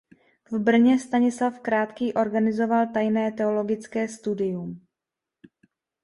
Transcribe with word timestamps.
V 0.51 0.59
Brně 0.59 0.99
Stanislav 0.99 1.59
Krátký 1.59 2.13
organizoval 2.13 2.87
tajné 2.93 3.31
teologické 3.31 4.07
studium. 4.07 4.87